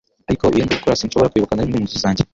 [0.29, 2.23] ariko iyo ndabikora sinshobora kwibuka na rimwe mu nzozi zanjye